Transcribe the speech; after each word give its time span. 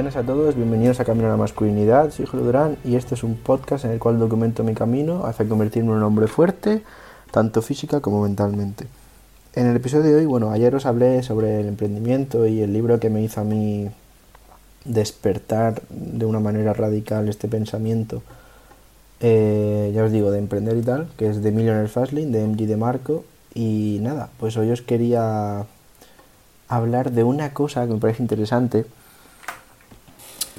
Buenas 0.00 0.16
a 0.16 0.22
todos, 0.22 0.56
bienvenidos 0.56 0.98
a 0.98 1.04
Camino 1.04 1.26
a 1.26 1.32
la 1.32 1.36
Masculinidad. 1.36 2.10
Soy 2.10 2.24
Julio 2.24 2.46
Durán 2.46 2.78
y 2.86 2.96
este 2.96 3.14
es 3.14 3.22
un 3.22 3.36
podcast 3.36 3.84
en 3.84 3.90
el 3.90 3.98
cual 3.98 4.18
documento 4.18 4.64
mi 4.64 4.72
camino 4.72 5.26
hacia 5.26 5.46
convertirme 5.46 5.90
en 5.90 5.98
un 5.98 6.04
hombre 6.04 6.26
fuerte, 6.26 6.82
tanto 7.30 7.60
física 7.60 8.00
como 8.00 8.22
mentalmente. 8.22 8.86
En 9.54 9.66
el 9.66 9.76
episodio 9.76 10.04
de 10.04 10.16
hoy, 10.16 10.24
bueno, 10.24 10.52
ayer 10.52 10.74
os 10.74 10.86
hablé 10.86 11.22
sobre 11.22 11.60
el 11.60 11.66
emprendimiento 11.66 12.46
y 12.46 12.62
el 12.62 12.72
libro 12.72 12.98
que 12.98 13.10
me 13.10 13.20
hizo 13.20 13.42
a 13.42 13.44
mí 13.44 13.90
despertar 14.86 15.82
de 15.90 16.24
una 16.24 16.40
manera 16.40 16.72
radical 16.72 17.28
este 17.28 17.46
pensamiento, 17.46 18.22
eh, 19.20 19.92
ya 19.94 20.02
os 20.02 20.10
digo, 20.10 20.30
de 20.30 20.38
emprender 20.38 20.78
y 20.78 20.82
tal, 20.82 21.08
que 21.18 21.28
es 21.28 21.42
de 21.42 21.52
Millionaire 21.52 21.88
Fastlane, 21.88 22.28
de 22.28 22.46
MG 22.46 22.66
de 22.66 22.76
Marco. 22.78 23.24
Y 23.52 23.98
nada, 24.00 24.30
pues 24.38 24.56
hoy 24.56 24.70
os 24.70 24.80
quería 24.80 25.66
hablar 26.68 27.12
de 27.12 27.22
una 27.22 27.52
cosa 27.52 27.86
que 27.86 27.92
me 27.92 28.00
parece 28.00 28.22
interesante 28.22 28.86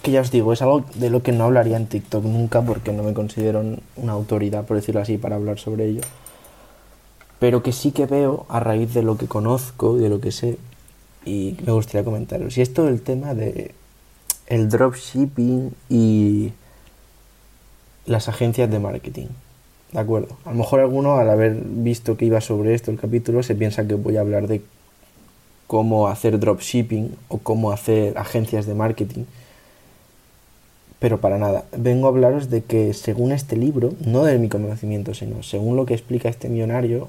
que 0.01 0.11
ya 0.11 0.21
os 0.21 0.31
digo, 0.31 0.53
es 0.53 0.61
algo 0.61 0.83
de 0.95 1.09
lo 1.09 1.21
que 1.21 1.31
no 1.31 1.45
hablaría 1.45 1.77
en 1.77 1.87
TikTok 1.87 2.23
nunca 2.23 2.61
porque 2.61 2.91
no 2.91 3.03
me 3.03 3.13
considero 3.13 3.63
una 3.95 4.11
autoridad, 4.11 4.65
por 4.65 4.77
decirlo 4.77 5.01
así, 5.01 5.17
para 5.17 5.35
hablar 5.35 5.59
sobre 5.59 5.85
ello. 5.85 6.01
Pero 7.39 7.63
que 7.63 7.71
sí 7.71 7.91
que 7.91 8.05
veo 8.05 8.45
a 8.49 8.59
raíz 8.59 8.93
de 8.93 9.03
lo 9.03 9.17
que 9.17 9.27
conozco 9.27 9.97
y 9.97 10.01
de 10.01 10.09
lo 10.09 10.19
que 10.19 10.31
sé 10.31 10.57
y 11.25 11.55
me 11.65 11.71
gustaría 11.71 12.03
comentaros. 12.03 12.57
Y 12.57 12.61
esto 12.61 12.87
el 12.87 13.01
tema 13.01 13.33
de 13.33 13.73
el 14.47 14.69
dropshipping 14.69 15.71
y 15.89 16.51
las 18.05 18.27
agencias 18.27 18.69
de 18.69 18.79
marketing. 18.79 19.27
¿De 19.91 19.99
acuerdo? 19.99 20.37
A 20.45 20.51
lo 20.51 20.57
mejor 20.57 20.79
alguno 20.79 21.17
al 21.17 21.29
haber 21.29 21.53
visto 21.53 22.17
que 22.17 22.25
iba 22.25 22.41
sobre 22.41 22.73
esto 22.73 22.91
el 22.91 22.99
capítulo 22.99 23.43
se 23.43 23.55
piensa 23.55 23.87
que 23.87 23.95
voy 23.95 24.17
a 24.17 24.21
hablar 24.21 24.47
de 24.47 24.61
cómo 25.67 26.07
hacer 26.07 26.39
dropshipping 26.39 27.15
o 27.27 27.37
cómo 27.37 27.71
hacer 27.71 28.17
agencias 28.17 28.65
de 28.65 28.73
marketing 28.73 29.25
pero 31.01 31.19
para 31.19 31.39
nada. 31.39 31.65
Vengo 31.75 32.05
a 32.05 32.09
hablaros 32.11 32.51
de 32.51 32.63
que 32.63 32.93
según 32.93 33.31
este 33.31 33.57
libro, 33.57 33.95
no 34.05 34.23
de 34.23 34.37
mi 34.37 34.49
conocimiento, 34.49 35.15
sino 35.15 35.41
según 35.41 35.75
lo 35.75 35.87
que 35.87 35.95
explica 35.95 36.29
este 36.29 36.47
millonario, 36.47 37.07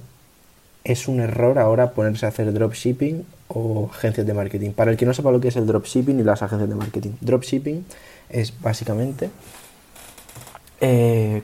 es 0.82 1.08
un 1.08 1.20
error 1.20 1.58
ahora 1.58 1.90
ponerse 1.90 2.24
a 2.24 2.30
hacer 2.30 2.54
dropshipping 2.54 3.26
o 3.48 3.90
agencias 3.92 4.26
de 4.26 4.32
marketing. 4.32 4.70
Para 4.70 4.90
el 4.90 4.96
que 4.96 5.04
no 5.04 5.12
sepa 5.12 5.30
lo 5.30 5.40
que 5.40 5.48
es 5.48 5.56
el 5.56 5.66
dropshipping 5.66 6.18
y 6.18 6.22
las 6.22 6.42
agencias 6.42 6.70
de 6.70 6.74
marketing. 6.74 7.10
Dropshipping 7.20 7.84
es 8.30 8.58
básicamente 8.62 9.28
eh, 10.80 11.42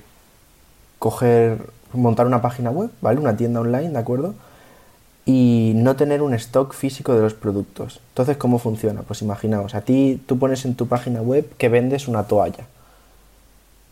montar 1.92 2.26
una 2.26 2.40
página 2.40 2.70
web, 2.70 2.88
¿vale? 3.02 3.20
Una 3.20 3.36
tienda 3.36 3.60
online, 3.60 3.90
¿de 3.90 3.98
acuerdo? 3.98 4.34
Y 5.28 5.72
no 5.74 5.94
tener 5.94 6.22
un 6.22 6.32
stock 6.32 6.72
físico 6.72 7.14
de 7.14 7.20
los 7.20 7.34
productos. 7.34 8.00
Entonces, 8.12 8.38
¿cómo 8.38 8.58
funciona? 8.58 9.02
Pues 9.02 9.20
imaginaos, 9.20 9.74
a 9.74 9.82
ti 9.82 10.18
tú 10.24 10.38
pones 10.38 10.64
en 10.64 10.74
tu 10.74 10.86
página 10.88 11.20
web 11.20 11.46
que 11.58 11.68
vendes 11.68 12.08
una 12.08 12.22
toalla 12.22 12.64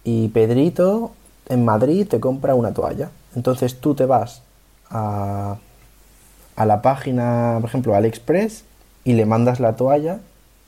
y 0.02 0.28
Pedrito 0.28 1.12
en 1.50 1.62
Madrid 1.62 2.08
te 2.08 2.20
compra 2.20 2.54
una 2.54 2.72
toalla. 2.72 3.10
Entonces 3.34 3.78
tú 3.80 3.94
te 3.94 4.06
vas 4.06 4.40
a, 4.88 5.58
a 6.56 6.64
la 6.64 6.80
página, 6.80 7.58
por 7.60 7.68
ejemplo, 7.68 7.94
AliExpress 7.94 8.64
y 9.04 9.12
le 9.12 9.26
mandas 9.26 9.60
la 9.60 9.76
toalla 9.76 10.20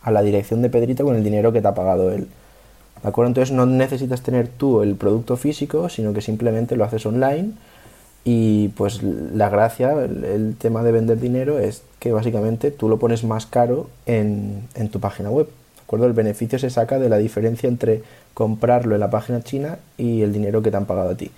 a 0.03 0.11
la 0.11 0.21
dirección 0.21 0.61
de 0.61 0.69
Pedrito 0.69 1.03
con 1.03 1.17
el 1.17 1.25
dinero 1.25 1.51
que 1.51 1.63
te 1.63 1.69
ha 1.69 1.75
pagado 1.75 2.13
él. 2.13 2.29
¿De 3.03 3.09
acuerdo? 3.09 3.29
Entonces 3.29 3.55
no 3.55 3.65
necesitas 3.65 4.21
tener 4.21 4.49
tú 4.49 4.83
el 4.83 4.97
producto 4.97 5.39
físico, 5.39 5.89
sino 5.89 6.13
que 6.13 6.21
simplemente 6.21 6.77
lo 6.77 6.85
haces 6.85 7.07
online 7.07 7.53
y 8.31 8.69
pues 8.77 9.03
la 9.03 9.49
gracia, 9.49 9.93
el, 10.05 10.55
tema 10.59 10.83
de 10.83 10.93
vender 10.93 11.19
dinero 11.19 11.59
es 11.59 11.81
que 11.99 12.13
básicamente 12.13 12.71
tú 12.71 12.91
lo 12.91 12.99
pones 12.99 13.25
más 13.25 13.47
caro 13.47 13.89
en, 14.05 14.69
en 14.75 14.91
tu 14.91 15.01
página 15.01 15.31
web. 15.31 15.47
¿De 15.47 15.83
acuerdo? 15.83 16.05
El 16.05 16.13
beneficio 16.13 16.59
se 16.59 16.69
saca 16.69 16.99
de 16.99 17.09
la 17.09 17.17
diferencia 17.17 17.71
entre 17.71 18.03
comprarlo 18.35 18.95
en 18.95 19.01
la 19.01 19.09
página 19.09 19.41
china 19.41 19.79
y 19.97 20.21
el 20.21 20.35
dinero 20.35 20.61
que 20.61 20.71
te 20.71 20.77
han 20.77 20.85
pagado 20.85 21.09
a 21.09 21.15
ti. 21.15 21.31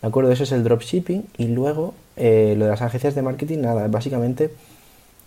¿De 0.00 0.08
acuerdo? 0.08 0.32
Eso 0.32 0.44
es 0.44 0.52
el 0.52 0.64
dropshipping. 0.64 1.26
Y 1.36 1.48
luego 1.48 1.92
eh, 2.16 2.54
lo 2.56 2.64
de 2.64 2.70
las 2.70 2.80
agencias 2.80 3.14
de 3.14 3.20
marketing, 3.20 3.58
nada, 3.58 3.86
básicamente 3.88 4.50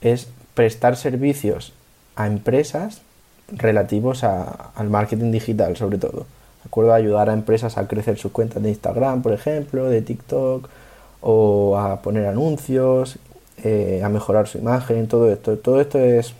es 0.01 0.29
prestar 0.55 0.95
servicios 0.95 1.73
a 2.15 2.25
empresas 2.25 3.03
relativos 3.51 4.23
a, 4.23 4.71
al 4.73 4.89
marketing 4.89 5.31
digital, 5.31 5.77
sobre 5.77 5.99
todo 5.99 6.25
acuerdo? 6.67 6.93
Ayudar 6.93 7.29
a 7.29 7.33
empresas 7.33 7.77
a 7.77 7.87
crecer 7.87 8.17
sus 8.17 8.31
cuentas 8.31 8.61
de 8.61 8.69
Instagram, 8.69 9.21
por 9.21 9.33
ejemplo, 9.33 9.89
de 9.89 10.01
TikTok, 10.01 10.69
o 11.21 11.77
a 11.77 12.01
poner 12.01 12.25
anuncios, 12.25 13.17
eh, 13.63 14.01
a 14.03 14.09
mejorar 14.09 14.47
su 14.47 14.57
imagen, 14.57 15.07
todo 15.07 15.31
esto. 15.31 15.57
Todo 15.57 15.79
esto 15.81 15.99
es 15.99 16.33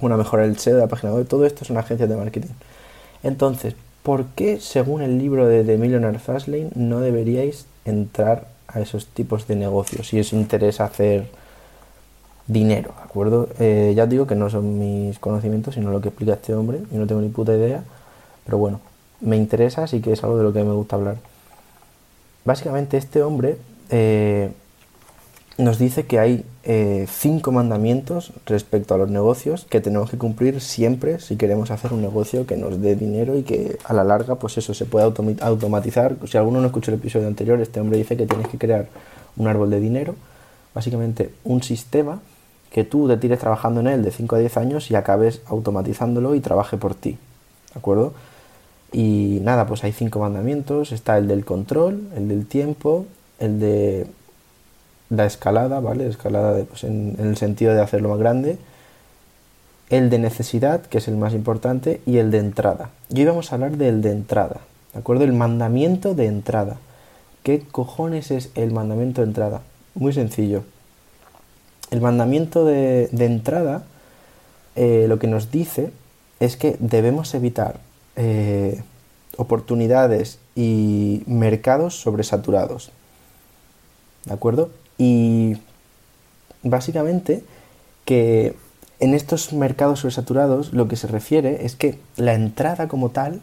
una 0.00 0.16
mejora 0.16 0.44
del 0.44 0.58
SEO 0.58 0.76
de 0.76 0.82
la 0.82 0.88
página 0.88 1.12
web, 1.12 1.26
todo 1.26 1.44
esto 1.44 1.64
es 1.64 1.70
una 1.70 1.80
agencia 1.80 2.06
de 2.06 2.16
marketing. 2.16 2.52
Entonces, 3.22 3.74
¿por 4.02 4.26
qué, 4.26 4.60
según 4.60 5.02
el 5.02 5.18
libro 5.18 5.46
de 5.46 5.64
The 5.64 5.76
Millionaire 5.76 6.18
Fastlane, 6.18 6.70
no 6.74 7.00
deberíais 7.00 7.66
entrar 7.84 8.46
a 8.68 8.80
esos 8.80 9.06
tipos 9.06 9.46
de 9.46 9.56
negocios 9.56 10.08
si 10.08 10.20
os 10.20 10.32
interesa 10.32 10.84
hacer 10.84 11.26
dinero, 12.46 12.94
¿de 12.96 13.02
acuerdo? 13.02 13.48
Eh, 13.58 13.92
ya 13.94 14.04
os 14.04 14.10
digo 14.10 14.26
que 14.26 14.34
no 14.34 14.50
son 14.50 14.78
mis 14.78 15.18
conocimientos, 15.18 15.74
sino 15.74 15.90
lo 15.90 16.00
que 16.00 16.08
explica 16.08 16.34
este 16.34 16.54
hombre, 16.54 16.80
y 16.90 16.96
no 16.96 17.06
tengo 17.06 17.20
ni 17.20 17.28
puta 17.28 17.54
idea, 17.54 17.84
pero 18.44 18.58
bueno, 18.58 18.80
me 19.22 19.36
interesa, 19.36 19.84
así 19.84 20.00
que 20.00 20.12
es 20.12 20.22
algo 20.22 20.36
de 20.36 20.44
lo 20.44 20.52
que 20.52 20.62
me 20.62 20.72
gusta 20.72 20.96
hablar. 20.96 21.16
Básicamente 22.44 22.96
este 22.96 23.22
hombre 23.22 23.56
eh, 23.88 24.50
nos 25.58 25.78
dice 25.78 26.06
que 26.06 26.18
hay 26.18 26.44
eh, 26.64 27.06
cinco 27.08 27.52
mandamientos 27.52 28.32
respecto 28.46 28.94
a 28.94 28.98
los 28.98 29.10
negocios 29.10 29.64
que 29.68 29.80
tenemos 29.80 30.10
que 30.10 30.18
cumplir 30.18 30.60
siempre 30.60 31.20
si 31.20 31.36
queremos 31.36 31.70
hacer 31.70 31.92
un 31.92 32.00
negocio 32.00 32.46
que 32.46 32.56
nos 32.56 32.80
dé 32.80 32.96
dinero 32.96 33.36
y 33.36 33.42
que 33.42 33.78
a 33.84 33.92
la 33.92 34.02
larga 34.02 34.36
pues 34.36 34.58
eso 34.58 34.74
se 34.74 34.86
pueda 34.86 35.06
automatizar. 35.40 36.16
Si 36.26 36.36
alguno 36.36 36.60
no 36.60 36.66
escuchó 36.66 36.90
el 36.90 36.98
episodio 36.98 37.28
anterior, 37.28 37.60
este 37.60 37.80
hombre 37.80 37.98
dice 37.98 38.16
que 38.16 38.26
tienes 38.26 38.48
que 38.48 38.58
crear 38.58 38.88
un 39.36 39.46
árbol 39.46 39.70
de 39.70 39.80
dinero, 39.80 40.16
básicamente 40.74 41.32
un 41.44 41.62
sistema 41.62 42.20
que 42.70 42.84
tú 42.84 43.06
te 43.06 43.18
tires 43.18 43.38
trabajando 43.38 43.80
en 43.80 43.86
él 43.86 44.02
de 44.02 44.10
5 44.10 44.34
a 44.34 44.38
10 44.38 44.56
años 44.56 44.90
y 44.90 44.94
acabes 44.94 45.42
automatizándolo 45.46 46.34
y 46.34 46.40
trabaje 46.40 46.76
por 46.76 46.94
ti. 46.94 47.18
¿De 47.72 47.78
acuerdo? 47.78 48.14
Y 48.92 49.38
nada, 49.42 49.66
pues 49.66 49.84
hay 49.84 49.92
cinco 49.92 50.20
mandamientos. 50.20 50.92
Está 50.92 51.16
el 51.18 51.26
del 51.26 51.44
control, 51.44 52.08
el 52.14 52.28
del 52.28 52.46
tiempo, 52.46 53.06
el 53.38 53.58
de 53.58 54.06
la 55.08 55.26
escalada, 55.26 55.80
¿vale? 55.80 56.06
Escalada 56.06 56.62
pues 56.64 56.84
en, 56.84 57.16
el 57.18 57.36
sentido 57.36 57.74
de 57.74 57.80
hacerlo 57.80 58.10
más 58.10 58.18
grande. 58.18 58.58
El 59.88 60.10
de 60.10 60.18
necesidad, 60.18 60.82
que 60.82 60.98
es 60.98 61.08
el 61.08 61.16
más 61.16 61.32
importante, 61.34 62.00
y 62.06 62.18
el 62.18 62.30
de 62.30 62.38
entrada. 62.38 62.90
Y 63.10 63.20
hoy 63.20 63.26
vamos 63.26 63.50
a 63.50 63.56
hablar 63.56 63.76
del 63.76 64.02
de 64.02 64.12
entrada, 64.12 64.60
¿de 64.92 65.00
acuerdo? 65.00 65.24
El 65.24 65.32
mandamiento 65.32 66.14
de 66.14 66.26
entrada. 66.26 66.76
¿Qué 67.42 67.60
cojones 67.60 68.30
es 68.30 68.50
el 68.54 68.72
mandamiento 68.72 69.20
de 69.20 69.26
entrada? 69.26 69.62
Muy 69.94 70.12
sencillo. 70.12 70.64
El 71.90 72.00
mandamiento 72.00 72.64
de, 72.64 73.10
entrada 73.18 73.82
eh, 74.76 75.06
lo 75.08 75.18
que 75.18 75.26
nos 75.26 75.50
dice 75.50 75.90
es 76.40 76.56
que 76.56 76.76
debemos 76.78 77.34
evitar 77.34 77.80
eh, 78.16 78.82
oportunidades 79.36 80.38
y 80.54 81.22
mercados 81.26 81.96
sobresaturados. 82.00 82.90
¿De 84.24 84.34
acuerdo? 84.34 84.70
Y 84.98 85.56
básicamente 86.62 87.44
que 88.04 88.56
en 89.00 89.14
estos 89.14 89.52
mercados 89.52 90.00
sobresaturados 90.00 90.72
lo 90.72 90.88
que 90.88 90.96
se 90.96 91.08
refiere 91.08 91.64
es 91.64 91.74
que 91.74 91.98
la 92.16 92.34
entrada 92.34 92.88
como 92.88 93.10
tal 93.10 93.40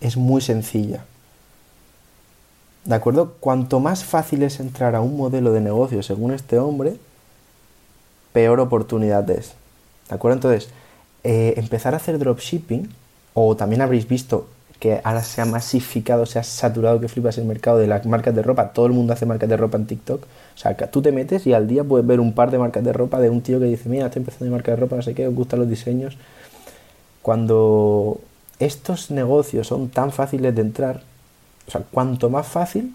es 0.00 0.16
muy 0.16 0.40
sencilla. 0.40 1.04
¿De 2.84 2.94
acuerdo? 2.94 3.34
Cuanto 3.40 3.80
más 3.80 4.04
fácil 4.04 4.42
es 4.42 4.58
entrar 4.58 4.94
a 4.94 5.00
un 5.00 5.16
modelo 5.16 5.52
de 5.52 5.60
negocio 5.60 6.02
según 6.02 6.32
este 6.32 6.58
hombre, 6.58 6.96
peor 8.32 8.60
oportunidad 8.60 9.28
es. 9.30 9.52
¿De 10.08 10.14
acuerdo? 10.14 10.36
Entonces, 10.36 10.70
eh, 11.24 11.54
empezar 11.56 11.94
a 11.94 11.98
hacer 11.98 12.18
dropshipping 12.18 12.88
o 13.34 13.56
también 13.56 13.82
habréis 13.82 14.08
visto 14.08 14.48
que 14.80 15.00
ahora 15.04 15.22
se 15.22 15.42
ha 15.42 15.44
masificado, 15.44 16.24
se 16.24 16.38
ha 16.38 16.42
saturado 16.42 17.00
que 17.00 17.08
flipas 17.08 17.36
el 17.36 17.44
mercado 17.44 17.78
de 17.78 17.86
las 17.86 18.06
marcas 18.06 18.34
de 18.34 18.42
ropa. 18.42 18.72
Todo 18.72 18.86
el 18.86 18.92
mundo 18.92 19.12
hace 19.12 19.26
marcas 19.26 19.48
de 19.48 19.56
ropa 19.56 19.76
en 19.76 19.86
TikTok. 19.86 20.22
O 20.22 20.58
sea, 20.58 20.74
tú 20.74 21.02
te 21.02 21.12
metes 21.12 21.46
y 21.46 21.52
al 21.52 21.68
día 21.68 21.84
puedes 21.84 22.06
ver 22.06 22.18
un 22.18 22.32
par 22.32 22.50
de 22.50 22.58
marcas 22.58 22.82
de 22.82 22.92
ropa 22.92 23.20
de 23.20 23.28
un 23.28 23.42
tío 23.42 23.60
que 23.60 23.66
dice, 23.66 23.90
mira, 23.90 24.06
estoy 24.06 24.20
empezando 24.20 24.46
mi 24.46 24.52
marca 24.52 24.70
de 24.72 24.78
ropa, 24.78 24.96
no 24.96 25.02
sé 25.02 25.14
qué, 25.14 25.28
os 25.28 25.34
gustan 25.34 25.60
los 25.60 25.68
diseños. 25.68 26.16
Cuando 27.20 28.20
estos 28.58 29.10
negocios 29.10 29.66
son 29.66 29.90
tan 29.90 30.12
fáciles 30.12 30.54
de 30.54 30.62
entrar, 30.62 31.02
o 31.68 31.70
sea, 31.70 31.82
cuanto 31.82 32.30
más 32.30 32.46
fácil, 32.46 32.94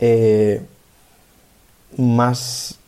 eh, 0.00 0.62
más, 1.96 2.78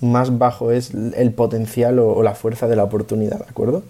más 0.00 0.38
bajo 0.38 0.70
es 0.70 0.92
el 0.94 1.32
potencial 1.32 1.98
o 1.98 2.22
la 2.22 2.34
fuerza 2.34 2.68
de 2.68 2.76
la 2.76 2.84
oportunidad, 2.84 3.38
¿de 3.38 3.50
acuerdo? 3.50 3.82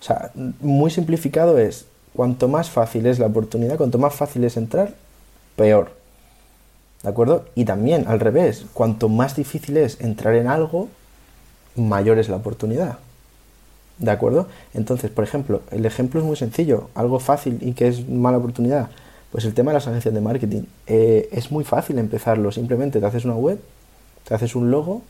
O 0.00 0.02
sea, 0.02 0.30
muy 0.60 0.90
simplificado 0.90 1.58
es, 1.58 1.86
cuanto 2.14 2.48
más 2.48 2.70
fácil 2.70 3.06
es 3.06 3.18
la 3.18 3.26
oportunidad, 3.26 3.76
cuanto 3.76 3.98
más 3.98 4.14
fácil 4.14 4.44
es 4.44 4.56
entrar, 4.56 4.94
peor. 5.56 5.92
¿De 7.02 7.08
acuerdo? 7.08 7.44
Y 7.54 7.64
también 7.64 8.06
al 8.08 8.20
revés, 8.20 8.66
cuanto 8.72 9.08
más 9.08 9.36
difícil 9.36 9.76
es 9.76 10.00
entrar 10.00 10.34
en 10.34 10.48
algo, 10.48 10.88
mayor 11.76 12.18
es 12.18 12.28
la 12.28 12.36
oportunidad. 12.36 12.98
¿De 13.98 14.10
acuerdo? 14.10 14.48
Entonces, 14.72 15.10
por 15.10 15.24
ejemplo, 15.24 15.62
el 15.70 15.84
ejemplo 15.84 16.20
es 16.20 16.26
muy 16.26 16.36
sencillo, 16.36 16.88
algo 16.94 17.20
fácil 17.20 17.58
y 17.60 17.72
que 17.72 17.88
es 17.88 18.08
mala 18.08 18.38
oportunidad. 18.38 18.88
Pues 19.30 19.44
el 19.44 19.54
tema 19.54 19.70
de 19.70 19.74
las 19.74 19.86
agencias 19.86 20.12
de 20.12 20.20
marketing. 20.20 20.62
Eh, 20.86 21.28
es 21.32 21.52
muy 21.52 21.64
fácil 21.64 21.98
empezarlo, 21.98 22.50
simplemente 22.50 22.98
te 22.98 23.06
haces 23.06 23.24
una 23.24 23.34
web, 23.34 23.60
te 24.26 24.34
haces 24.34 24.54
un 24.56 24.70
logo 24.70 25.02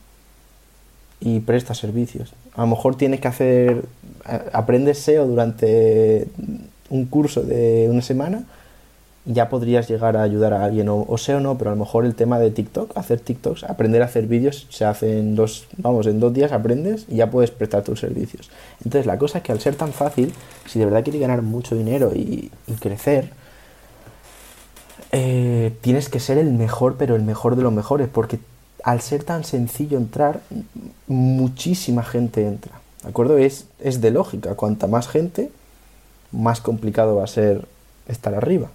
y 1.20 1.40
prestas 1.40 1.78
servicios. 1.78 2.32
A 2.54 2.62
lo 2.62 2.68
mejor 2.68 2.96
tienes 2.96 3.20
que 3.20 3.28
hacer, 3.28 3.84
aprendes 4.52 4.98
SEO 4.98 5.26
durante 5.26 6.26
un 6.88 7.06
curso 7.06 7.42
de 7.42 7.88
una 7.90 8.02
semana 8.02 8.44
ya 9.26 9.48
podrías 9.48 9.88
llegar 9.88 10.16
a 10.16 10.22
ayudar 10.22 10.54
a 10.54 10.64
alguien, 10.64 10.88
o, 10.88 11.04
o 11.06 11.18
sea 11.18 11.36
o 11.36 11.40
no, 11.40 11.58
pero 11.58 11.70
a 11.70 11.74
lo 11.74 11.80
mejor 11.80 12.04
el 12.04 12.14
tema 12.14 12.38
de 12.38 12.50
TikTok, 12.50 12.96
hacer 12.96 13.20
TikToks, 13.20 13.64
aprender 13.64 14.02
a 14.02 14.06
hacer 14.06 14.26
vídeos, 14.26 14.66
se 14.70 14.84
hace 14.84 15.18
en 15.18 15.36
dos, 15.36 15.66
vamos, 15.76 16.06
en 16.06 16.20
dos 16.20 16.32
días 16.32 16.52
aprendes 16.52 17.04
y 17.08 17.16
ya 17.16 17.30
puedes 17.30 17.50
prestar 17.50 17.82
tus 17.82 18.00
servicios. 18.00 18.50
Entonces 18.78 19.06
la 19.06 19.18
cosa 19.18 19.38
es 19.38 19.44
que 19.44 19.52
al 19.52 19.60
ser 19.60 19.74
tan 19.74 19.92
fácil, 19.92 20.32
si 20.66 20.78
de 20.78 20.86
verdad 20.86 21.02
quieres 21.02 21.20
ganar 21.20 21.42
mucho 21.42 21.76
dinero 21.76 22.12
y, 22.14 22.50
crecer, 22.80 23.30
eh, 25.12 25.72
tienes 25.80 26.08
que 26.08 26.20
ser 26.20 26.38
el 26.38 26.52
mejor, 26.52 26.96
pero 26.96 27.14
el 27.14 27.22
mejor 27.22 27.56
de 27.56 27.62
los 27.62 27.72
mejores, 27.72 28.08
porque 28.08 28.38
al 28.84 29.00
ser 29.00 29.24
tan 29.24 29.44
sencillo 29.44 29.98
entrar, 29.98 30.40
muchísima 31.06 32.02
gente 32.02 32.46
entra. 32.46 32.80
¿De 33.02 33.08
acuerdo? 33.08 33.38
Es, 33.38 33.66
es 33.78 34.00
de 34.00 34.10
lógica. 34.10 34.54
Cuanta 34.54 34.86
más 34.86 35.08
gente, 35.08 35.50
más 36.32 36.60
complicado 36.60 37.16
va 37.16 37.24
a 37.24 37.28
ser 37.28 37.66
estar 38.08 38.34
arriba. 38.34 38.68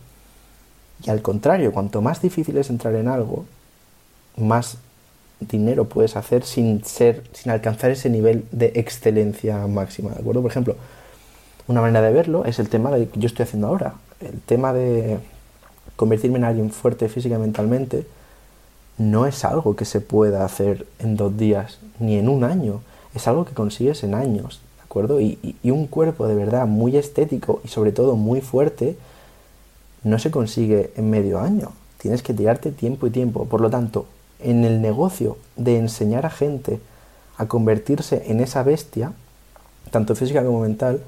Y 1.06 1.10
al 1.10 1.22
contrario, 1.22 1.72
cuanto 1.72 2.02
más 2.02 2.22
difícil 2.22 2.58
es 2.58 2.70
entrar 2.70 2.96
en 2.96 3.08
algo, 3.08 3.46
más 4.38 4.78
dinero 5.40 5.86
puedes 5.86 6.16
hacer 6.16 6.44
sin 6.44 6.84
ser, 6.84 7.24
sin 7.34 7.52
alcanzar 7.52 7.92
ese 7.92 8.10
nivel 8.10 8.46
de 8.52 8.72
excelencia 8.76 9.68
máxima, 9.68 10.12
¿de 10.12 10.20
acuerdo? 10.20 10.42
Por 10.42 10.52
ejemplo, 10.52 10.76
una 11.68 11.82
manera 11.82 12.02
de 12.02 12.14
verlo 12.14 12.46
es 12.46 12.60
el 12.60 12.70
tema 12.70 12.92
de 12.92 13.08
que 13.10 13.20
yo 13.20 13.28
estoy 13.28 13.44
haciendo 13.44 13.68
ahora. 13.68 13.96
El 14.22 14.40
tema 14.42 14.72
de 14.72 15.20
convertirme 15.96 16.38
en 16.38 16.46
alguien 16.46 16.72
fuerte 16.72 17.10
física 17.10 17.36
y 17.36 17.40
mentalmente 17.40 18.06
no 18.98 19.26
es 19.26 19.44
algo 19.46 19.76
que 19.76 19.86
se 19.86 20.02
pueda 20.02 20.46
hacer 20.46 20.86
en 21.00 21.18
dos 21.18 21.38
días 21.38 21.80
ni 22.00 22.18
en 22.18 22.30
un 22.30 22.44
año. 22.44 22.82
Es 23.14 23.28
algo 23.28 23.46
que 23.46 23.54
consigues 23.54 24.04
en 24.04 24.14
años, 24.14 24.62
¿de 24.78 24.84
acuerdo? 24.84 25.22
Y, 25.22 25.58
y 25.62 25.72
un 25.72 25.88
cuerpo 25.88 26.28
de 26.28 26.36
verdad 26.36 26.68
muy 26.68 26.98
estético 26.98 27.62
y 27.64 27.70
sobre 27.70 27.92
todo 27.92 28.16
muy 28.16 28.42
fuerte 28.42 28.96
no 30.04 30.20
se 30.20 30.32
consigue 30.32 30.92
en 30.96 31.10
medio 31.10 31.40
año. 31.40 31.72
Tienes 31.98 32.22
que 32.22 32.34
tirarte 32.34 32.72
tiempo 32.72 33.08
y 33.08 33.10
tiempo. 33.10 33.46
Por 33.46 33.60
lo 33.60 33.70
tanto, 33.70 34.06
en 34.40 34.64
el 34.64 34.82
negocio 34.82 35.38
de 35.56 35.78
enseñar 35.78 36.26
a 36.26 36.30
gente 36.30 36.80
a 37.38 37.48
convertirse 37.48 38.24
en 38.28 38.40
esa 38.40 38.64
bestia, 38.64 39.14
tanto 39.92 40.16
física 40.16 40.44
como 40.44 40.62
mental, 40.62 41.02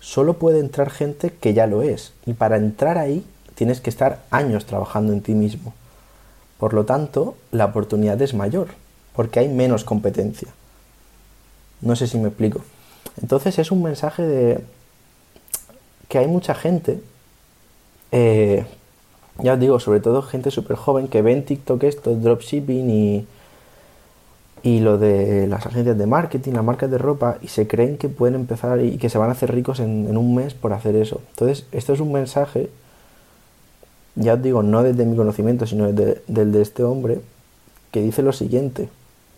solo 0.00 0.34
puede 0.34 0.60
entrar 0.60 0.90
gente 0.90 1.30
que 1.30 1.54
ya 1.54 1.66
lo 1.66 1.82
es. 1.82 2.12
Y 2.26 2.32
para 2.32 2.56
entrar 2.56 2.98
ahí 2.98 3.24
tienes 3.54 3.80
que 3.80 3.90
estar 3.90 4.22
años 4.30 4.64
trabajando 4.64 5.12
en 5.12 5.20
ti 5.20 5.34
mismo. 5.34 5.74
Por 6.62 6.74
lo 6.74 6.84
tanto, 6.84 7.34
la 7.50 7.64
oportunidad 7.64 8.22
es 8.22 8.34
mayor, 8.34 8.68
porque 9.16 9.40
hay 9.40 9.48
menos 9.48 9.82
competencia. 9.82 10.46
No 11.80 11.96
sé 11.96 12.06
si 12.06 12.18
me 12.18 12.28
explico. 12.28 12.60
Entonces 13.20 13.58
es 13.58 13.72
un 13.72 13.82
mensaje 13.82 14.22
de 14.22 14.64
que 16.08 16.18
hay 16.18 16.28
mucha 16.28 16.54
gente 16.54 17.00
eh, 18.12 18.64
ya 19.38 19.54
os 19.54 19.60
digo, 19.60 19.80
sobre 19.80 20.00
todo 20.00 20.22
gente 20.22 20.52
súper 20.52 20.76
joven 20.76 21.08
que 21.08 21.22
ve 21.22 21.32
en 21.32 21.44
TikTok 21.44 21.82
esto, 21.82 22.14
dropshipping 22.14 22.90
y, 22.90 23.26
y 24.62 24.80
lo 24.80 24.98
de 24.98 25.46
las 25.48 25.66
agencias 25.66 25.96
de 25.96 26.06
marketing, 26.06 26.52
las 26.52 26.64
marcas 26.64 26.90
de 26.90 26.98
ropa, 26.98 27.38
y 27.40 27.48
se 27.48 27.66
creen 27.66 27.96
que 27.96 28.08
pueden 28.08 28.34
empezar 28.34 28.80
y 28.80 28.98
que 28.98 29.08
se 29.08 29.18
van 29.18 29.30
a 29.30 29.32
hacer 29.32 29.52
ricos 29.52 29.80
en, 29.80 30.16
un 30.16 30.34
mes 30.34 30.54
por 30.54 30.74
hacer 30.74 30.94
eso. 30.94 31.22
Entonces, 31.30 31.66
esto 31.72 31.94
es 31.94 32.00
un 32.00 32.12
mensaje, 32.12 32.70
ya 34.14 34.34
os 34.34 34.42
digo, 34.42 34.62
no 34.62 34.82
desde 34.82 35.06
mi 35.06 35.16
conocimiento, 35.16 35.66
sino 35.66 35.90
desde, 35.92 36.22
del 36.26 36.52
de 36.52 36.62
este 36.62 36.82
hombre, 36.82 37.20
que 37.90 38.02
dice 38.02 38.22
lo 38.22 38.32
siguiente, 38.32 38.88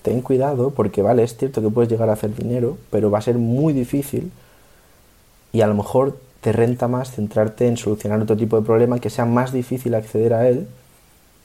ten 0.02 0.20
cuidado 0.20 0.70
porque 0.70 1.02
vale, 1.02 1.22
es 1.22 1.36
cierto 1.36 1.62
que 1.62 1.70
puedes 1.70 1.90
llegar 1.90 2.10
a 2.10 2.14
hacer 2.14 2.34
dinero, 2.34 2.76
pero 2.90 3.10
va 3.10 3.18
a 3.18 3.22
ser 3.22 3.36
muy 3.36 3.72
difícil 3.72 4.32
y 5.52 5.60
a 5.60 5.66
lo 5.66 5.74
mejor 5.74 6.18
te 6.40 6.52
renta 6.52 6.88
más 6.88 7.10
centrarte 7.10 7.66
en 7.66 7.76
solucionar 7.76 8.20
otro 8.20 8.36
tipo 8.36 8.60
de 8.60 8.66
problema 8.66 8.98
que 8.98 9.08
sea 9.08 9.24
más 9.24 9.52
difícil 9.52 9.94
acceder 9.94 10.34
a 10.34 10.48
él, 10.48 10.68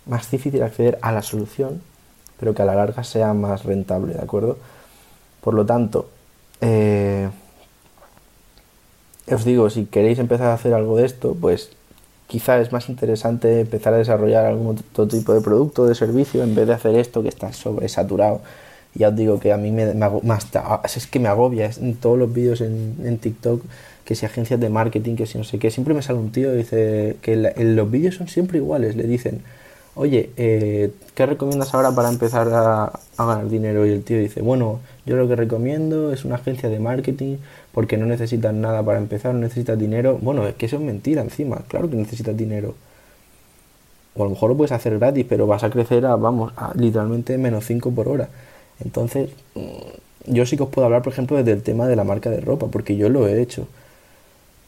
más 0.06 0.30
difícil 0.30 0.62
acceder 0.62 1.00
a 1.02 1.12
la 1.12 1.22
solución, 1.22 1.82
pero 2.40 2.54
que 2.54 2.62
a 2.62 2.66
la 2.66 2.76
larga 2.76 3.04
sea 3.04 3.34
más 3.34 3.64
rentable, 3.64 4.14
¿de 4.14 4.22
acuerdo? 4.22 4.58
Por 5.42 5.54
lo 5.54 5.66
tanto, 5.66 6.10
eh, 6.62 7.30
os 9.32 9.46
digo, 9.46 9.70
si 9.70 9.86
queréis 9.86 10.20
empezar 10.20 10.48
a 10.48 10.56
hacer 10.56 10.74
algo 10.74 10.98
de 10.98 11.06
esto, 11.06 11.36
pues 11.40 11.72
quizá 12.30 12.62
es 12.62 12.72
más 12.72 12.90
interesante 12.90 13.62
empezar 13.62 13.92
a 13.96 13.98
desarrollar 13.98 14.46
algún 14.46 14.78
otro 14.78 15.08
tipo 15.08 15.34
de 15.34 15.42
producto 15.42 15.88
de 15.88 15.96
servicio 15.96 16.44
en 16.44 16.54
vez 16.54 16.68
de 16.68 16.76
hacer 16.76 16.96
esto 16.96 17.24
que 17.24 17.30
está 17.30 17.52
sobresaturado. 17.54 18.42
Ya 18.94 19.10
os 19.10 19.16
digo 19.16 19.40
que 19.40 19.52
a 19.52 19.58
mí 19.58 19.72
me, 19.72 19.96
más, 19.96 20.48
es 20.96 21.08
que 21.08 21.20
me 21.20 21.28
agobia 21.28 21.72
en 21.82 21.96
todos 21.96 22.20
los 22.20 22.32
vídeos 22.32 22.62
en, 22.62 22.98
en 23.04 23.18
TikTok 23.18 23.64
que 24.06 24.14
si 24.14 24.28
agencias 24.28 24.60
de 24.60 24.70
marketing, 24.70 25.16
que 25.16 25.26
si 25.26 25.40
no 25.40 25.44
sé 25.44 25.58
qué. 25.58 25.72
Siempre 25.72 25.96
me 25.96 26.04
sale 26.04 26.20
un 26.20 26.32
tío 26.32 26.54
y 26.54 26.58
dice 26.58 27.18
que 27.22 27.36
los 27.36 27.90
vídeos 27.90 28.16
son 28.16 28.28
siempre 28.28 28.60
iguales. 28.60 28.96
Le 28.96 29.04
dicen, 29.08 29.42
oye, 29.96 30.32
eh, 30.38 30.92
¿qué 31.16 31.26
recomiendas 31.26 31.74
ahora 31.74 31.92
para 31.92 32.10
empezar 32.10 32.48
a, 32.52 32.92
ganar 33.18 33.50
dinero? 33.50 33.86
Y 33.86 33.92
el 33.92 34.04
tío 34.04 34.20
dice, 34.20 34.42
bueno, 34.42 34.80
yo 35.06 35.16
lo 35.16 35.28
que 35.28 35.36
recomiendo 35.36 36.14
es 36.14 36.26
una 36.26 36.36
agencia 36.36 36.70
de 36.70 36.80
marketing 36.80 37.38
porque 37.74 37.98
no 37.98 38.06
necesitas 38.06 38.54
nada 38.54 38.84
para 38.84 39.00
empezar, 39.00 39.34
no 39.34 39.42
necesitas 39.42 39.78
dinero. 39.78 40.18
Bueno, 40.22 40.48
es 40.48 40.56
que 40.56 40.66
eso 40.68 40.78
es 40.78 40.82
mentira 40.82 41.22
encima, 41.22 41.58
claro 41.68 41.90
que 41.90 41.96
necesitas 41.96 42.36
dinero. 42.36 42.76
O 44.16 44.22
a 44.22 44.26
lo 44.26 44.32
mejor 44.32 44.50
lo 44.50 44.58
puedes 44.58 44.72
hacer 44.72 44.98
gratis, 45.00 45.26
pero 45.28 45.48
vas 45.48 45.64
a 45.64 45.70
crecer 45.70 46.06
a, 46.06 46.16
vamos, 46.16 46.54
a 46.58 46.74
literalmente 46.76 47.38
menos 47.38 47.66
5 47.66 47.92
por 47.92 48.08
hora. 48.08 48.30
Entonces, 48.84 49.30
mm, 49.56 50.34
yo 50.34 50.46
sí 50.46 50.58
que 50.58 50.64
os 50.64 50.70
puedo 50.70 50.86
hablar, 50.86 51.02
por 51.04 51.14
ejemplo, 51.14 51.38
desde 51.38 51.52
el 51.54 51.64
tema 51.64 51.88
de 51.88 51.96
la 51.96 52.04
marca 52.04 52.30
de 52.30 52.42
ropa, 52.42 52.68
porque 52.68 52.96
yo 52.98 53.10
lo 53.10 53.28
he 53.28 53.42
hecho. 53.42 53.68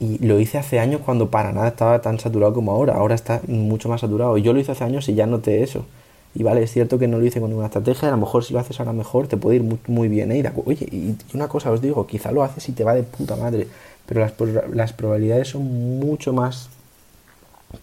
Y 0.02 0.18
lo 0.26 0.40
hice 0.40 0.58
hace 0.58 0.80
años 0.80 1.02
cuando 1.06 1.30
para 1.30 1.54
nada 1.54 1.68
estaba 1.68 2.02
tan 2.02 2.20
saturado 2.20 2.56
como 2.56 2.72
ahora. 2.72 2.96
Ahora 2.96 3.14
está 3.14 3.40
mucho 3.48 3.88
más 3.88 4.02
saturado. 4.02 4.36
Yo 4.40 4.52
lo 4.52 4.60
hice 4.60 4.72
hace 4.72 4.84
años 4.84 5.08
y 5.08 5.14
ya 5.14 5.28
noté 5.28 5.62
eso. 5.62 5.86
Y 6.34 6.42
vale, 6.42 6.64
es 6.64 6.72
cierto 6.72 6.98
que 6.98 7.08
no 7.08 7.20
lo 7.20 7.26
hice 7.26 7.40
con 7.40 7.52
ninguna 7.52 7.68
estrategia. 7.68 8.08
A 8.08 8.12
lo 8.12 8.18
mejor 8.18 8.44
si 8.44 8.52
lo 8.52 8.60
haces 8.60 8.80
ahora 8.80 8.94
mejor 8.94 9.28
te 9.28 9.38
puede 9.38 9.58
ir 9.58 9.80
muy, 9.88 10.08
bien. 10.08 10.32
¿eh? 10.32 10.52
Oye, 10.66 10.88
y 10.92 11.16
una 11.36 11.48
cosa 11.48 11.70
os 11.70 11.82
digo, 11.82 12.08
quizá 12.08 12.32
lo 12.32 12.42
haces 12.42 12.68
y 12.68 12.72
te 12.72 12.84
va 12.84 12.96
de 12.96 13.04
puta 13.04 13.36
madre. 13.36 13.68
Pero 14.08 14.22
las, 14.22 14.34
las 14.74 14.92
probabilidades 14.92 15.50
son 15.50 16.00
mucho 16.00 16.34
más 16.34 16.70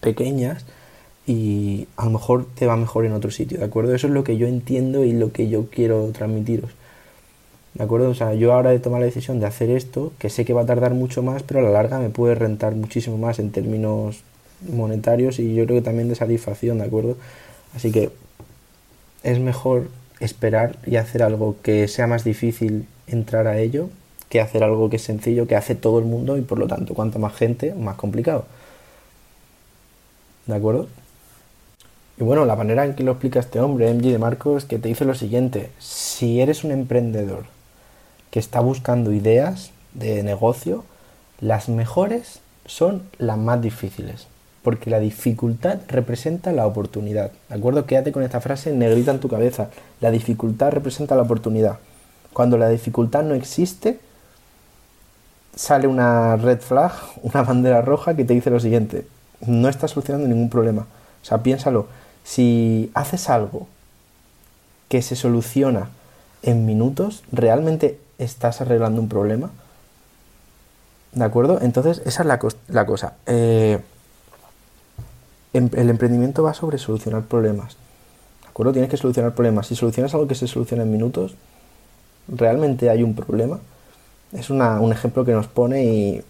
pequeñas 0.01 0.65
y 1.25 1.87
a 1.95 2.05
lo 2.05 2.11
mejor 2.11 2.47
te 2.55 2.65
va 2.65 2.75
mejor 2.75 3.05
en 3.05 3.13
otro 3.13 3.31
sitio, 3.31 3.59
¿de 3.59 3.65
acuerdo? 3.65 3.95
Eso 3.95 4.07
es 4.07 4.13
lo 4.13 4.23
que 4.23 4.35
yo 4.37 4.47
entiendo 4.47 5.03
y 5.05 5.13
lo 5.13 5.31
que 5.31 5.47
yo 5.47 5.67
quiero 5.69 6.09
transmitiros. 6.11 6.71
¿De 7.73 7.83
acuerdo? 7.83 8.09
O 8.09 8.15
sea, 8.15 8.33
yo 8.33 8.53
ahora 8.53 8.73
he 8.73 8.79
tomado 8.79 9.01
la 9.01 9.05
decisión 9.05 9.39
de 9.39 9.45
hacer 9.45 9.69
esto, 9.69 10.11
que 10.19 10.29
sé 10.29 10.45
que 10.45 10.53
va 10.53 10.61
a 10.61 10.65
tardar 10.65 10.93
mucho 10.93 11.23
más, 11.23 11.43
pero 11.43 11.59
a 11.59 11.63
la 11.63 11.69
larga 11.69 11.99
me 11.99 12.09
puede 12.09 12.35
rentar 12.35 12.75
muchísimo 12.75 13.17
más 13.17 13.39
en 13.39 13.51
términos 13.51 14.23
monetarios 14.67 15.39
y 15.39 15.53
yo 15.55 15.65
creo 15.65 15.77
que 15.77 15.85
también 15.85 16.09
de 16.09 16.15
satisfacción, 16.15 16.79
¿de 16.79 16.85
acuerdo? 16.85 17.15
Así 17.75 17.91
que 17.91 18.09
es 19.23 19.39
mejor 19.39 19.89
esperar 20.19 20.77
y 20.85 20.97
hacer 20.97 21.23
algo 21.23 21.55
que 21.61 21.87
sea 21.87 22.07
más 22.07 22.23
difícil 22.23 22.87
entrar 23.07 23.47
a 23.47 23.59
ello 23.59 23.89
que 24.29 24.39
hacer 24.39 24.63
algo 24.63 24.89
que 24.89 24.97
es 24.97 25.01
sencillo, 25.01 25.47
que 25.47 25.55
hace 25.55 25.75
todo 25.75 25.99
el 25.99 26.05
mundo 26.05 26.37
y 26.37 26.41
por 26.41 26.59
lo 26.59 26.67
tanto, 26.67 26.93
cuanto 26.93 27.19
más 27.19 27.35
gente, 27.35 27.73
más 27.73 27.95
complicado. 27.95 28.45
¿De 30.45 30.55
acuerdo? 30.55 30.87
Y 32.19 32.23
bueno, 32.23 32.45
la 32.45 32.55
manera 32.55 32.85
en 32.85 32.95
que 32.95 33.03
lo 33.03 33.11
explica 33.11 33.39
este 33.39 33.59
hombre, 33.59 33.91
MG 33.93 34.11
de 34.11 34.17
Marcos, 34.19 34.65
que 34.65 34.77
te 34.77 34.87
dice 34.87 35.05
lo 35.05 35.15
siguiente, 35.15 35.71
si 35.79 36.41
eres 36.41 36.63
un 36.63 36.71
emprendedor 36.71 37.45
que 38.31 38.39
está 38.39 38.59
buscando 38.59 39.11
ideas 39.11 39.71
de 39.93 40.23
negocio, 40.23 40.83
las 41.39 41.69
mejores 41.69 42.39
son 42.65 43.03
las 43.17 43.37
más 43.37 43.61
difíciles, 43.61 44.27
porque 44.63 44.89
la 44.89 44.99
dificultad 44.99 45.79
representa 45.87 46.51
la 46.51 46.67
oportunidad. 46.67 47.31
¿De 47.49 47.55
acuerdo? 47.55 47.85
Quédate 47.85 48.11
con 48.11 48.23
esta 48.23 48.41
frase 48.41 48.73
negrita 48.73 49.11
en 49.11 49.19
tu 49.19 49.29
cabeza. 49.29 49.69
La 50.01 50.11
dificultad 50.11 50.71
representa 50.71 51.15
la 51.15 51.23
oportunidad. 51.23 51.79
Cuando 52.33 52.57
la 52.57 52.69
dificultad 52.69 53.23
no 53.23 53.33
existe, 53.33 53.99
sale 55.55 55.87
una 55.87 56.35
red 56.35 56.59
flag, 56.59 56.93
una 57.23 57.43
bandera 57.43 57.81
roja 57.81 58.15
que 58.15 58.25
te 58.25 58.33
dice 58.33 58.49
lo 58.49 58.59
siguiente, 58.59 59.07
no 59.45 59.69
estás 59.69 59.91
solucionando 59.91 60.27
ningún 60.27 60.49
problema. 60.49 60.87
O 61.21 61.25
sea, 61.25 61.41
piénsalo, 61.41 61.87
si 62.23 62.91
haces 62.93 63.29
algo 63.29 63.67
que 64.87 65.01
se 65.01 65.15
soluciona 65.15 65.89
en 66.41 66.65
minutos, 66.65 67.23
realmente 67.31 67.99
estás 68.19 68.61
arreglando 68.61 69.01
un 69.01 69.09
problema. 69.09 69.49
¿De 71.13 71.23
acuerdo? 71.23 71.59
Entonces, 71.61 72.03
esa 72.05 72.21
es 72.21 72.27
la, 72.67 72.85
cosa. 72.85 73.13
Eh, 73.25 73.79
em, 75.53 75.69
el 75.73 75.89
emprendimiento 75.89 76.43
va 76.43 76.53
sobre 76.53 76.77
solucionar 76.77 77.23
problemas. 77.23 77.77
¿De 78.43 78.49
acuerdo? 78.49 78.73
Tienes 78.73 78.91
que 78.91 78.97
solucionar 78.97 79.33
problemas. 79.33 79.67
Si 79.67 79.75
solucionas 79.75 80.13
algo 80.13 80.27
que 80.27 80.35
se 80.35 80.47
soluciona 80.47 80.83
en 80.83 80.91
minutos, 80.91 81.35
realmente 82.27 82.89
hay 82.89 83.01
un 83.01 83.15
problema. 83.15 83.59
Es 84.33 84.51
un 84.51 84.91
ejemplo 84.91 85.25
que 85.25 85.31
nos 85.31 85.47
pone 85.47 85.85
y, 85.85 86.23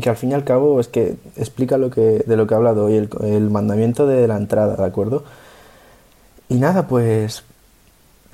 que 0.00 0.08
al 0.08 0.16
fin 0.16 0.30
y 0.30 0.34
al 0.34 0.44
cabo 0.44 0.78
es 0.78 0.86
que 0.86 1.16
explica 1.36 1.76
lo 1.76 1.90
que, 1.90 2.22
de 2.24 2.36
lo 2.36 2.46
que 2.46 2.54
he 2.54 2.56
hablado 2.56 2.84
hoy, 2.84 3.08
el 3.22 3.50
mandamiento 3.50 4.06
de 4.06 4.28
la 4.28 4.36
entrada, 4.36 4.76
¿de 4.76 4.84
acuerdo? 4.84 5.24
Y 6.48 6.54
nada, 6.56 6.86
pues 6.86 7.42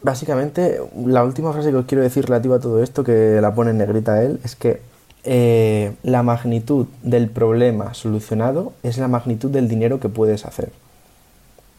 básicamente 0.02 0.80
la 1.06 1.24
última 1.24 1.52
frase 1.52 1.70
que 1.70 1.76
os 1.76 1.86
quiero 1.86 2.02
decir 2.02 2.26
relativa 2.26 2.56
a 2.56 2.60
todo 2.60 2.82
esto, 2.82 3.04
que 3.04 3.40
la 3.40 3.54
pone 3.54 3.70
en 3.70 3.78
negrita 3.78 4.22
él, 4.22 4.40
es 4.44 4.56
que 4.56 4.80
eh, 5.24 5.94
la 6.02 6.22
magnitud 6.22 6.86
del 7.02 7.28
problema 7.28 7.94
solucionado 7.94 8.72
es 8.82 8.98
la 8.98 9.08
magnitud 9.08 9.50
del 9.50 9.68
dinero 9.68 10.00
que 10.00 10.08
puedes 10.08 10.46
hacer. 10.46 10.70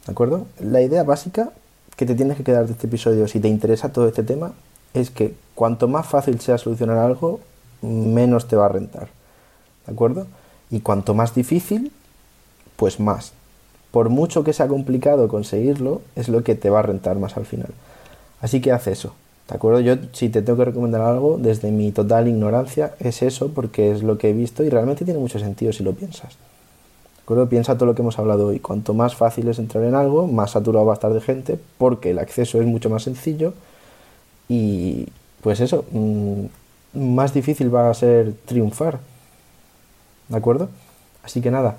¿De 0.05 0.11
acuerdo? 0.11 0.47
La 0.59 0.81
idea 0.81 1.03
básica 1.03 1.51
que 1.95 2.05
te 2.05 2.15
tienes 2.15 2.37
que 2.37 2.43
quedar 2.43 2.65
de 2.65 2.73
este 2.73 2.87
episodio, 2.87 3.27
si 3.27 3.39
te 3.39 3.47
interesa 3.47 3.91
todo 3.91 4.07
este 4.07 4.23
tema, 4.23 4.53
es 4.93 5.09
que 5.11 5.35
cuanto 5.55 5.87
más 5.87 6.07
fácil 6.07 6.39
sea 6.39 6.57
solucionar 6.57 6.97
algo, 6.97 7.41
menos 7.81 8.47
te 8.47 8.55
va 8.55 8.65
a 8.65 8.69
rentar. 8.69 9.09
¿De 9.85 9.93
acuerdo? 9.93 10.27
Y 10.69 10.81
cuanto 10.81 11.13
más 11.13 11.35
difícil, 11.35 11.91
pues 12.75 12.99
más. 12.99 13.33
Por 13.91 14.09
mucho 14.09 14.43
que 14.43 14.53
sea 14.53 14.67
complicado 14.67 15.27
conseguirlo, 15.27 16.01
es 16.15 16.29
lo 16.29 16.43
que 16.43 16.55
te 16.55 16.69
va 16.69 16.79
a 16.79 16.83
rentar 16.83 17.17
más 17.17 17.37
al 17.37 17.45
final. 17.45 17.69
Así 18.41 18.61
que 18.61 18.71
haz 18.71 18.87
eso. 18.87 19.13
¿De 19.49 19.55
acuerdo? 19.55 19.79
Yo, 19.79 19.95
si 20.11 20.29
te 20.29 20.41
tengo 20.41 20.59
que 20.59 20.65
recomendar 20.65 21.01
algo, 21.01 21.37
desde 21.39 21.71
mi 21.71 21.91
total 21.91 22.27
ignorancia, 22.27 22.93
es 22.99 23.23
eso, 23.23 23.49
porque 23.49 23.91
es 23.91 24.03
lo 24.03 24.17
que 24.17 24.29
he 24.29 24.33
visto 24.33 24.63
y 24.63 24.69
realmente 24.69 25.05
tiene 25.05 25.19
mucho 25.19 25.39
sentido 25.39 25.73
si 25.73 25.83
lo 25.83 25.93
piensas. 25.93 26.35
¿De 26.35 27.21
acuerdo? 27.23 27.49
Piensa 27.49 27.75
todo 27.75 27.87
lo 27.87 27.95
que 27.95 28.03
hemos 28.03 28.19
hablado 28.19 28.47
hoy. 28.47 28.59
Cuanto 28.59 28.93
más 28.93 29.15
fácil 29.15 29.47
es 29.47 29.57
entrar 29.57 29.83
en 29.83 29.95
algo, 29.95 30.27
más 30.27 30.51
saturado 30.51 30.85
va 30.85 30.93
a 30.93 30.95
estar 30.95 31.11
de 31.11 31.21
gente, 31.21 31.59
porque 31.79 32.11
el 32.11 32.19
acceso 32.19 32.61
es 32.61 32.67
mucho 32.67 32.91
más 32.91 33.03
sencillo 33.03 33.53
y, 34.47 35.07
pues 35.41 35.59
eso, 35.59 35.85
mm, 35.91 36.45
más 36.93 37.33
difícil 37.33 37.73
va 37.73 37.89
a 37.89 37.93
ser 37.93 38.33
triunfar. 38.45 38.99
¿De 40.27 40.37
acuerdo? 40.37 40.69
Así 41.23 41.41
que 41.41 41.49
nada, 41.49 41.77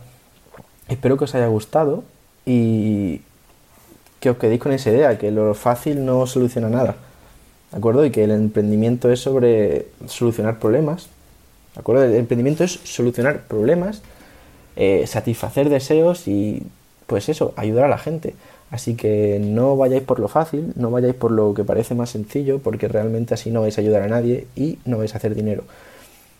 espero 0.88 1.16
que 1.16 1.24
os 1.24 1.34
haya 1.36 1.46
gustado 1.46 2.02
y 2.44 3.22
que 4.20 4.30
os 4.30 4.36
quedéis 4.36 4.60
con 4.60 4.72
esa 4.72 4.90
idea, 4.90 5.18
que 5.18 5.30
lo 5.30 5.54
fácil 5.54 6.04
no 6.04 6.26
soluciona 6.26 6.68
nada. 6.68 6.96
¿De 7.72 7.78
acuerdo? 7.78 8.04
Y 8.04 8.10
que 8.10 8.24
el 8.24 8.30
emprendimiento 8.30 9.10
es 9.10 9.20
sobre 9.20 9.86
solucionar 10.06 10.58
problemas. 10.58 11.08
¿De 11.74 11.80
acuerdo? 11.80 12.04
El 12.04 12.14
emprendimiento 12.14 12.64
es 12.64 12.80
solucionar 12.84 13.42
problemas, 13.42 14.02
eh, 14.76 15.06
satisfacer 15.06 15.68
deseos 15.70 16.28
y, 16.28 16.62
pues 17.06 17.28
eso, 17.28 17.54
ayudar 17.56 17.84
a 17.84 17.88
la 17.88 17.98
gente. 17.98 18.34
Así 18.70 18.94
que 18.94 19.40
no 19.42 19.76
vayáis 19.76 20.02
por 20.02 20.20
lo 20.20 20.28
fácil, 20.28 20.72
no 20.76 20.90
vayáis 20.90 21.14
por 21.14 21.32
lo 21.32 21.54
que 21.54 21.64
parece 21.64 21.94
más 21.94 22.10
sencillo, 22.10 22.58
porque 22.60 22.88
realmente 22.88 23.34
así 23.34 23.50
no 23.50 23.62
vais 23.62 23.76
a 23.78 23.80
ayudar 23.80 24.02
a 24.02 24.08
nadie 24.08 24.46
y 24.54 24.78
no 24.84 24.98
vais 24.98 25.14
a 25.14 25.18
hacer 25.18 25.34
dinero. 25.34 25.64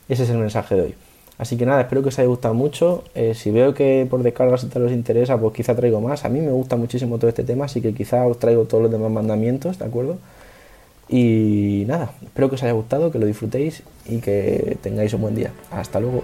Ese 0.08 0.25
es 0.25 0.30
el 0.30 0.38
mensaje 0.38 0.75
de 0.75 0.80
hoy. 0.82 0.94
Así 1.40 1.56
que 1.56 1.64
nada, 1.64 1.80
espero 1.80 2.02
que 2.02 2.11
os 2.11 2.18
haya 2.18 2.28
gustado 2.28 2.52
mucho. 2.52 3.02
Eh, 3.14 3.32
si 3.35 3.50
veo 3.50 3.73
que 3.73 4.06
por 4.11 4.23
descarga 4.23 4.59
si 4.59 4.66
te 4.66 4.78
os 4.78 4.92
interesa, 4.92 5.38
pues 5.38 5.54
quizá 5.54 5.75
traigo 5.75 5.99
más. 5.99 6.26
A 6.26 6.28
mí 6.28 6.38
me 6.42 6.52
gusta 6.52 6.76
muchísimo 6.76 7.16
todo 7.16 7.30
este 7.30 7.44
tema, 7.44 7.64
así 7.64 7.80
que 7.80 7.94
quizá 7.94 8.26
os 8.26 8.38
traigo 8.38 8.66
todos 8.66 8.82
los 8.82 8.92
demás 8.92 9.11
mandamientos, 9.11 9.78
¿de 9.78 9.87
acuerdo? 9.87 10.18
Y 11.09 11.85
nada, 11.88 12.12
espero 12.23 12.50
que 12.50 12.56
os 12.56 12.62
haya 12.62 12.73
gustado, 12.73 13.11
que 13.11 13.18
lo 13.18 13.25
disfrutéis 13.25 13.82
y 14.04 14.18
que 14.18 14.76
tengáis 14.82 15.14
un 15.14 15.23
buen 15.23 15.35
día. 15.35 15.50
Hasta 15.70 15.99
luego. 15.99 16.23